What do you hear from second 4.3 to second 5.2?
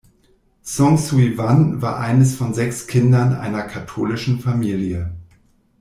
Familie.